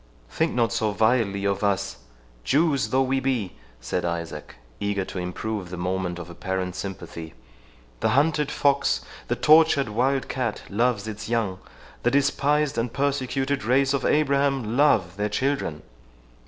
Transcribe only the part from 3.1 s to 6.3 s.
be," said Isaac, eager to improve the moment of